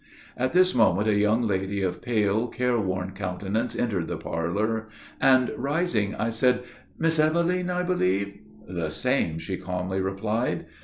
[0.35, 4.87] At this moment, a young lady of pale, care worn countenance entered the parlor,
[5.19, 6.63] and, rising, I said,
[6.97, 10.65] "Miss Eveline, I believe?" "The same," she calmly replied.